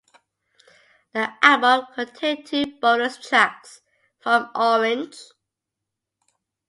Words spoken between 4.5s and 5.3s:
"Orange".